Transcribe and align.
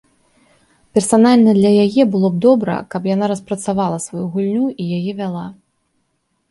Персанальна 0.97 1.51
для 1.59 1.71
яе 1.85 2.03
было 2.15 2.27
б 2.37 2.41
добра, 2.47 2.79
каб 2.95 3.01
яна 3.13 3.25
распрацавала 3.33 3.97
сваю 4.09 4.25
гульню 4.35 4.65
і 4.81 4.93
яе 5.01 5.11
вяла. 5.23 5.47